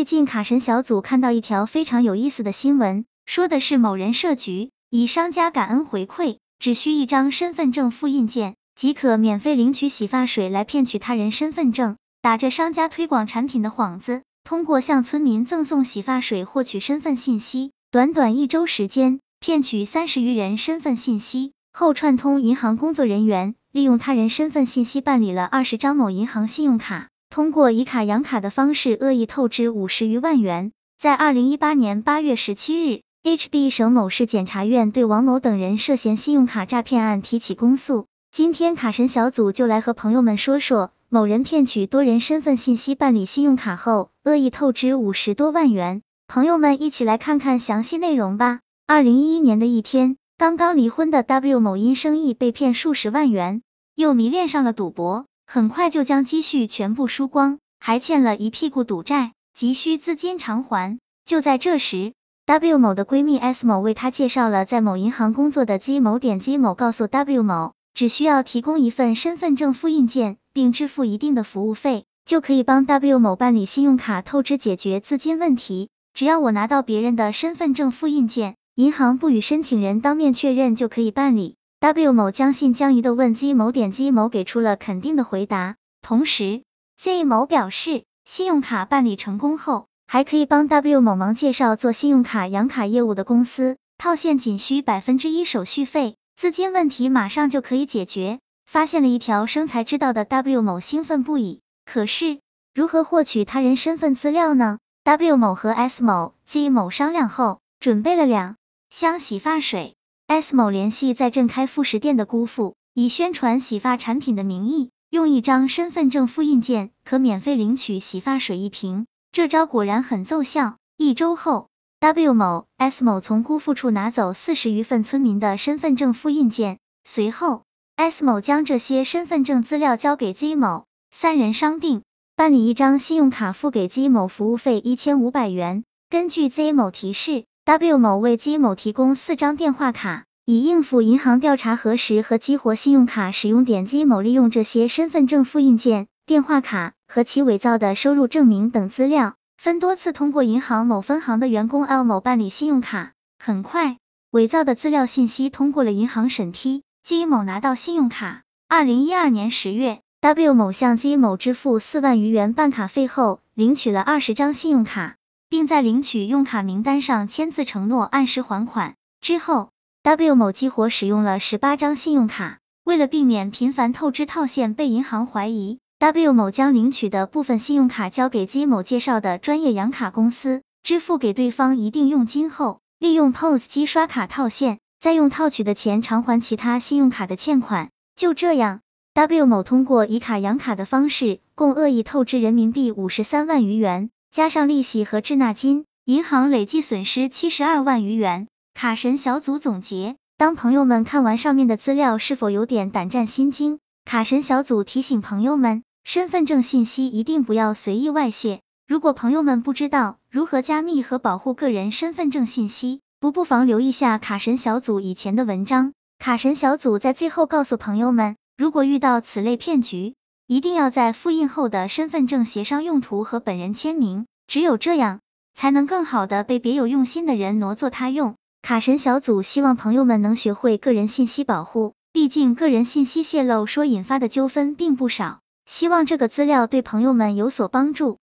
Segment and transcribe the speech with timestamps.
[0.00, 27.09] 最近卡神小组看到一条非常有意思的新闻，说的是某人设局，以商家感恩回馈，只需一张身份证复印件即可免费领取洗发水来骗取他人身份证，打着商家推广产品的幌子，通过向村民赠送洗发水获取身份信息，短短一周时间骗取三十余人身份信息，后串通银行工作人员，利用他人身份信息办理了二十张某银行信用卡。
[27.30, 30.72] 通过以卡养卡的方式恶意透支五十余万元。
[30.98, 38.06] 在二零一八年八月十七日，HB 省某市检察院对王某等人涉嫌信用卡诈骗案提起公诉。
[38.32, 46.02] 今天卡神小组就来和朋友们说说，某人骗取多人身份信息办理信用卡后，恶意透支五十多万元。
[46.26, 48.58] 朋友们一起来看看详细内容吧。
[48.88, 53.62] 二零一一年的一天，刚刚离婚的 W 某因生意被骗数十万元，
[53.94, 55.26] 又迷恋上了赌博。
[55.52, 61.00] 很快就将积蓄全部输光，还欠了一屁股赌债，急需资金偿还。
[61.24, 62.12] 就在这时
[62.46, 66.20] ，W 某的闺蜜 S 某为她介绍了在某银行工作的 Z 某。
[66.20, 75.88] 点 Z 某告诉 W 某，只需要提供一份身份证复印件，并支付一定的服务费，就可以帮 W 某办理信用卡透支，解决资金问题。
[76.14, 81.56] 只要我拿到别人的身份证复印件，银行不与申请人当面确认就可以办理。
[81.80, 86.62] W 某将信将疑的问 Z 某点 Z 某给出了肯定的回答，同时
[86.98, 98.40] Z 某表示，信用卡办理成功后，还可以帮 W 某忙介绍做信用卡养卡业务的公司，套现仅需百分之一手续费，资金问题马上就可以解决。
[98.66, 102.40] 发现了一条生财之道的 W 某兴奋不已，可是
[102.74, 108.56] 如何获取他人身份资料呢？W 某和 S 某、Z 某商量后，准备了两
[108.90, 109.94] 箱洗发水。
[110.32, 119.06] S 某联系在镇开副食店的姑父，以宣传洗发产品的名义，用一张身份证复印件可免费领取洗发水一瓶。
[119.32, 120.76] 这招果然很奏效。
[120.96, 127.64] 一周后，W 某、S 某从姑父处拿走四十余份村民的身份证复印件，随后
[127.96, 132.02] S 某将这些身份证资料交给 Z 某，三人商定
[132.36, 135.82] 办理一张信用卡，付给 Z 某服务费一千五百元。
[136.08, 137.46] 根据 Z 某提示。
[137.70, 143.64] W 某为姬某提供四张电话卡，以应付银行调查核实和激活信用卡使用。
[143.64, 153.12] 点姬某利用这些身份证复印件、电话卡和其伪造的收入证明等资料，分多次通过银行某分行的员工 L 某办理信用卡。
[153.38, 153.98] 很快，
[154.32, 158.42] 伪造的资料信息通过了银行审批，姬某拿到信用卡。
[158.68, 165.14] 二零一二年十月，W 某向姬某支付四万余元办卡费后，领取了二十张信用卡。
[165.50, 168.94] 并在领取用卡名单上签字承诺按时还款。
[169.20, 169.70] 之后
[170.02, 172.58] ，W 某激活使用了十八张信用卡。
[172.84, 187.90] 为了避免频繁透支套现被银行怀疑，W 某将领取的部分信用卡交给姬某介绍的专业养卡公司，支付给对方一定佣金后，利用 POS 机刷卡套现，再用套取的钱偿还其他信用卡的欠款。
[188.16, 188.80] 就这样
[189.14, 194.10] ，W 某通过以卡养卡的方式，共恶意透支人民币五十三万余元。
[194.30, 198.46] 加上利息和滞纳金，银行累计损失七十二万余元。
[198.74, 203.80] 卡神小组总结：当朋友们看完上面的资料，是否有点胆战心惊？
[204.04, 208.60] 卡神小组提醒朋友们，身份证信息一定不要随意外泄。
[208.86, 215.92] 如果朋友们不知道如何加密和保护个人身份证信息，不不妨留意下卡神小组以前的文章。
[216.20, 220.14] 卡神小组在最后告诉朋友们，如果遇到此类骗局，
[220.50, 225.20] 一定要在复印后的身份证协商用途和本人签名，只有这样，
[225.54, 228.34] 才能更好的被别有用心的人挪作他用。
[228.60, 238.18] 卡神小组希望朋友们能学会个人信息保护，毕竟个人信息泄露所引发的纠纷并不少，希望这个资料对朋友们有所帮助。